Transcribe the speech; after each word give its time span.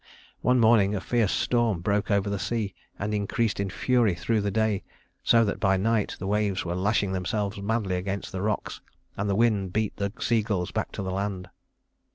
One 0.41 0.59
morning 0.59 0.95
a 0.95 0.99
fierce 0.99 1.31
storm 1.31 1.81
broke 1.81 2.09
over 2.09 2.27
the 2.27 2.39
sea, 2.39 2.73
and 2.97 3.13
increased 3.13 3.59
in 3.59 3.69
fury 3.69 4.15
through 4.15 4.41
the 4.41 4.49
day, 4.49 4.81
so 5.21 5.45
that 5.45 5.59
by 5.59 5.77
night 5.77 6.15
the 6.17 6.25
waves 6.25 6.65
were 6.65 6.73
lashing 6.73 7.11
themselves 7.11 7.61
madly 7.61 7.97
against 7.97 8.31
the 8.31 8.41
rocks, 8.41 8.81
and 9.15 9.29
the 9.29 9.35
wind 9.35 9.73
beat 9.73 9.97
the 9.97 10.11
sea 10.19 10.41
gulls 10.41 10.71
back 10.71 10.91
to 10.93 11.03
land. 11.03 11.51